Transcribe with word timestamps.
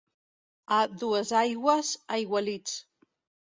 A 0.77 0.79
Duesaigües, 1.03 1.95
aigualits. 2.19 2.77